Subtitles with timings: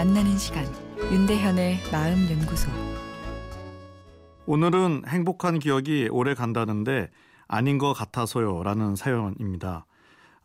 [0.00, 0.64] 만나는 시간
[1.12, 2.70] 윤대현의 마음 연구소
[4.46, 7.10] 오늘은 행복한 기억이 오래 간다는데
[7.48, 9.84] 아닌 것 같아서요라는 사연입니다.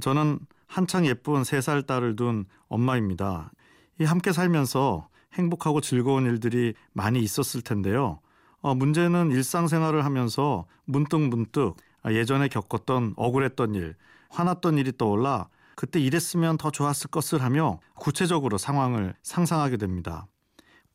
[0.00, 3.52] 저는 한창 예쁜 세살 딸을 둔 엄마입니다.
[4.00, 8.18] 이 함께 살면서 행복하고 즐거운 일들이 많이 있었을 텐데요.
[8.60, 13.94] 어, 문제는 일상생활을 하면서 문득문득 예전에 겪었던 억울했던 일,
[14.30, 20.26] 화났던 일이 떠올라 그때 이랬으면 더 좋았을 것을 하며 구체적으로 상황을 상상하게 됩니다.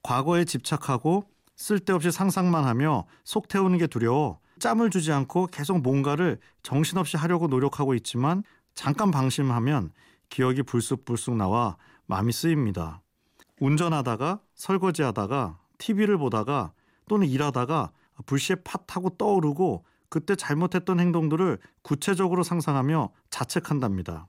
[0.02, 1.24] 과거에 집착하고
[1.56, 7.94] 쓸데없이 상상만 하며 속 태우는 게 두려워 짬을 주지 않고 계속 뭔가를 정신없이 하려고 노력하고
[7.94, 8.44] 있지만
[8.76, 9.92] 잠깐 방심하면
[10.28, 11.78] 기억이 불쑥불쑥 나와
[12.08, 13.02] 마음이 쓰입니다.
[13.62, 16.74] 운전하다가 설거지하다가 TV를 보다가
[17.08, 17.94] 또는 일하다가
[18.26, 24.28] 불시에 팟 하고 떠오르고 그때 잘못했던 행동들을 구체적으로 상상하며 자책한답니다.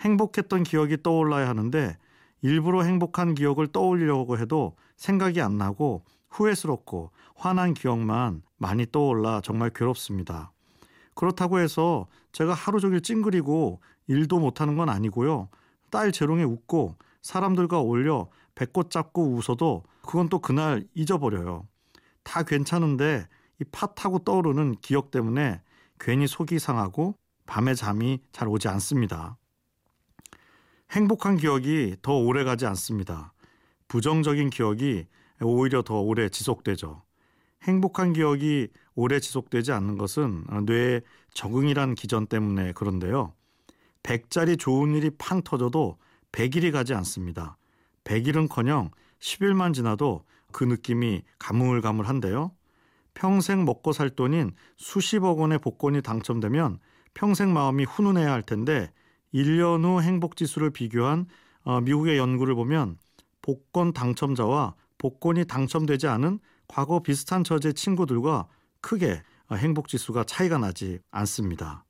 [0.00, 1.96] 행복했던 기억이 떠올라야 하는데
[2.42, 10.52] 일부러 행복한 기억을 떠올리려고 해도 생각이 안 나고 후회스럽고 화난 기억만 많이 떠올라 정말 괴롭습니다.
[11.14, 15.48] 그렇다고 해서 제가 하루 종일 찡그리고 일도 못하는 건 아니고요.
[15.90, 21.66] 딸 재롱에 웃고 사람들과 어울려 배꼽 잡고 웃어도 그건 또 그날 잊어버려요.
[22.22, 23.26] 다 괜찮은데
[23.60, 25.62] 이 팥하고 떠오르는 기억 때문에
[25.98, 27.14] 괜히 속이 상하고
[27.46, 29.36] 밤에 잠이 잘 오지 않습니다.
[30.90, 33.32] 행복한 기억이 더 오래 가지 않습니다.
[33.88, 35.06] 부정적인 기억이
[35.42, 37.02] 오히려 더 오래 지속되죠.
[37.62, 41.02] 행복한 기억이 오래 지속되지 않는 것은 뇌의
[41.34, 43.34] 적응이란 기전 때문에 그런데요.
[44.02, 45.98] 100짜리 좋은 일이 팡 터져도
[46.32, 47.56] 100일이 가지 않습니다.
[48.04, 52.52] 100일은커녕 10일만 지나도 그 느낌이 가물가물한데요.
[53.14, 56.78] 평생 먹고 살 돈인 수십억 원의 복권이 당첨되면
[57.14, 58.92] 평생 마음이 훈훈해야 할 텐데
[59.34, 61.26] 1년 후 행복 지수를 비교한
[61.62, 62.98] 어, 미국의 연구를 보면
[63.42, 68.48] 복권 당첨자와 복권이 당첨되지 않은 과거 비슷한 처지의 친구들과
[68.80, 71.84] 크게 어, 행복 지수가 차이가 나지 않습니다.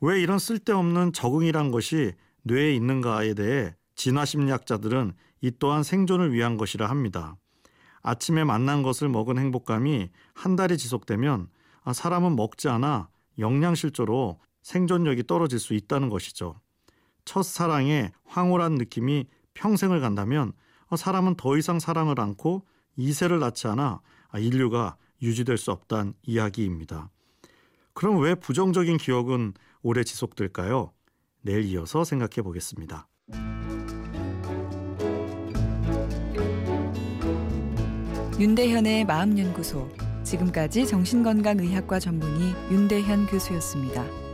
[0.00, 7.36] 왜 이런 쓸데없는 적응이란 것이 뇌에 있는가에 대해 진화심리학자들은 이 또한 생존을 위한 것이라 합니다.
[8.02, 11.48] 아침에 만난 것을 먹은 행복감이 한 달이 지속되면
[11.82, 13.08] 아, 사람은 먹지 않아
[13.38, 16.60] 영양실조로 생존력이 떨어질 수 있다는 것이죠.
[17.26, 20.52] 첫사랑의 황홀한 느낌이 평생을 간다면
[20.86, 22.64] 어, 사람은 더 이상 사랑을 않고
[22.96, 24.00] 이세를 낳지 않아
[24.30, 27.10] 아, 인류가 유지될 수 없다는 이야기입니다.
[27.92, 30.92] 그럼 왜 부정적인 기억은 오래 지속될까요?
[31.42, 33.08] 내일 이어서 생각해 보겠습니다.
[38.38, 39.88] 윤대현의 마음연구소
[40.22, 44.25] 지금까지 정신건강의학과 전문의 윤대현 교수였습니다.